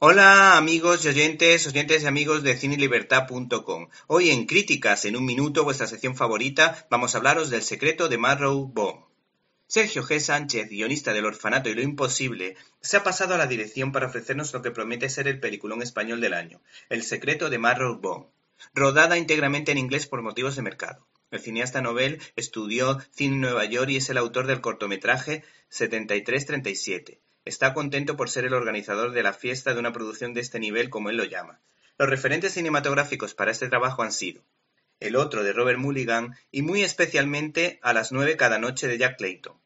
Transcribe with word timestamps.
Hola 0.00 0.56
amigos 0.56 1.04
y 1.04 1.08
oyentes, 1.08 1.66
oyentes 1.66 2.04
y 2.04 2.06
amigos 2.06 2.44
de 2.44 2.56
cinelibertad.com. 2.56 3.88
Hoy 4.06 4.30
en 4.30 4.46
Críticas 4.46 5.04
en 5.06 5.16
un 5.16 5.24
minuto, 5.24 5.64
vuestra 5.64 5.88
sección 5.88 6.14
favorita, 6.14 6.86
vamos 6.88 7.12
a 7.12 7.18
hablaros 7.18 7.50
del 7.50 7.62
secreto 7.62 8.08
de 8.08 8.16
Marrow 8.16 8.64
Bone. 8.68 9.06
Sergio 9.66 10.04
G. 10.04 10.20
Sánchez, 10.20 10.68
guionista 10.68 11.12
del 11.12 11.24
Orfanato 11.24 11.68
y 11.68 11.74
lo 11.74 11.82
Imposible, 11.82 12.54
se 12.80 12.96
ha 12.96 13.02
pasado 13.02 13.34
a 13.34 13.38
la 13.38 13.48
dirección 13.48 13.90
para 13.90 14.06
ofrecernos 14.06 14.52
lo 14.52 14.62
que 14.62 14.70
promete 14.70 15.08
ser 15.08 15.26
el 15.26 15.40
peliculón 15.40 15.82
español 15.82 16.20
del 16.20 16.34
año, 16.34 16.62
El 16.90 17.02
secreto 17.02 17.50
de 17.50 17.58
Marrow 17.58 17.98
Bone, 17.98 18.26
rodada 18.74 19.18
íntegramente 19.18 19.72
en 19.72 19.78
inglés 19.78 20.06
por 20.06 20.22
motivos 20.22 20.54
de 20.54 20.62
mercado. 20.62 21.08
El 21.32 21.40
cineasta 21.40 21.82
novel 21.82 22.22
estudió 22.36 23.00
cine 23.10 23.34
en 23.34 23.40
Nueva 23.40 23.64
York 23.64 23.90
y 23.90 23.96
es 23.96 24.08
el 24.10 24.18
autor 24.18 24.46
del 24.46 24.60
cortometraje 24.60 25.42
7337 25.70 27.20
Está 27.48 27.72
contento 27.72 28.14
por 28.14 28.28
ser 28.28 28.44
el 28.44 28.52
organizador 28.52 29.12
de 29.12 29.22
la 29.22 29.32
fiesta 29.32 29.72
de 29.72 29.80
una 29.80 29.90
producción 29.90 30.34
de 30.34 30.42
este 30.42 30.60
nivel 30.60 30.90
como 30.90 31.08
él 31.08 31.16
lo 31.16 31.24
llama. 31.24 31.62
Los 31.96 32.10
referentes 32.10 32.52
cinematográficos 32.52 33.32
para 33.32 33.50
este 33.50 33.70
trabajo 33.70 34.02
han 34.02 34.12
sido 34.12 34.42
El 35.00 35.16
otro 35.16 35.42
de 35.42 35.54
Robert 35.54 35.78
Mulligan 35.78 36.36
y 36.50 36.60
muy 36.60 36.82
especialmente 36.82 37.78
A 37.80 37.94
las 37.94 38.12
nueve 38.12 38.36
cada 38.36 38.58
noche 38.58 38.86
de 38.86 38.98
Jack 38.98 39.16
Clayton, 39.16 39.56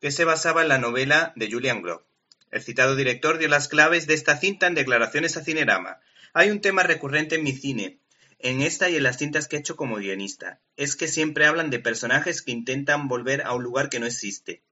que 0.00 0.10
se 0.10 0.24
basaba 0.24 0.62
en 0.62 0.68
la 0.68 0.78
novela 0.78 1.34
de 1.36 1.50
Julian 1.52 1.82
Globe. 1.82 2.02
El 2.50 2.62
citado 2.62 2.96
director 2.96 3.36
dio 3.36 3.48
las 3.48 3.68
claves 3.68 4.06
de 4.06 4.14
esta 4.14 4.38
cinta 4.38 4.66
en 4.66 4.74
declaraciones 4.74 5.36
a 5.36 5.44
Cinerama. 5.44 6.00
Hay 6.32 6.50
un 6.50 6.62
tema 6.62 6.82
recurrente 6.82 7.34
en 7.34 7.42
mi 7.42 7.52
cine, 7.52 7.98
en 8.38 8.62
esta 8.62 8.88
y 8.88 8.96
en 8.96 9.02
las 9.02 9.18
cintas 9.18 9.48
que 9.48 9.56
he 9.56 9.58
hecho 9.58 9.76
como 9.76 9.96
guionista. 9.96 10.60
Es 10.78 10.96
que 10.96 11.08
siempre 11.08 11.44
hablan 11.44 11.68
de 11.68 11.78
personajes 11.78 12.40
que 12.40 12.52
intentan 12.52 13.06
volver 13.06 13.42
a 13.42 13.52
un 13.52 13.62
lugar 13.62 13.90
que 13.90 14.00
no 14.00 14.06
existe. 14.06 14.62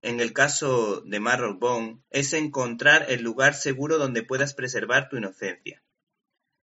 En 0.00 0.20
el 0.20 0.32
caso 0.32 1.00
de 1.00 1.18
Marrowbone, 1.18 2.00
es 2.10 2.32
encontrar 2.32 3.06
el 3.08 3.22
lugar 3.22 3.54
seguro 3.54 3.98
donde 3.98 4.22
puedas 4.22 4.54
preservar 4.54 5.08
tu 5.08 5.16
inocencia. 5.16 5.82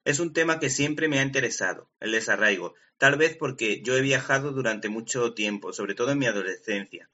Es 0.06 0.20
un 0.20 0.34
tema 0.34 0.60
que 0.60 0.70
siempre 0.70 1.08
me 1.08 1.20
ha 1.20 1.24
interesado, 1.24 1.90
el 2.00 2.12
desarraigo, 2.12 2.76
tal 2.98 3.18
vez 3.18 3.36
porque 3.36 3.82
yo 3.82 3.98
he 3.98 4.02
viajado 4.02 4.52
durante 4.52 4.88
mucho 4.88 5.34
tiempo, 5.34 5.74
sobre 5.74 5.96
todo 5.96 6.12
en 6.12 6.20
mi 6.20 6.28
adolescencia. 6.28 7.10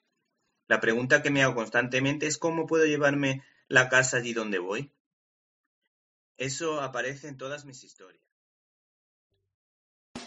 La 0.67 0.80
pregunta 0.80 1.23
que 1.23 1.31
me 1.31 1.41
hago 1.41 1.55
constantemente 1.55 2.28
es 2.28 2.38
cómo 2.38 2.67
puedo 2.67 2.85
llevarme 2.85 3.44
la 3.67 3.89
casa 3.89 4.17
allí 4.17 4.33
donde 4.33 4.59
voy. 4.59 4.91
Eso 6.38 6.81
aparece 6.81 7.28
en 7.30 7.38
todas 7.38 7.66
mis 7.66 7.83
historias. 7.83 8.22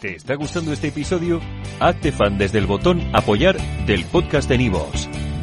¿Te 0.01 0.15
está 0.15 0.35
gustando 0.35 0.73
este 0.73 0.89
episodio? 0.89 1.41
Hazte 1.79 2.11
fan 2.11 2.37
desde 2.37 2.59
el 2.59 2.65
botón 2.65 3.01
apoyar 3.15 3.57
del 3.85 4.05
podcast 4.05 4.49
de 4.49 4.57
Nivos. 4.57 5.09